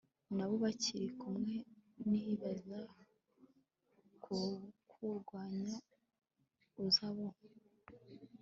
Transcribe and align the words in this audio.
n 0.35 0.37
abo 0.43 0.55
bari 0.63 1.01
kumwe 1.19 1.55
nibaza 2.09 2.79
kukurwanya 4.23 5.75
uzabonke 6.85 7.47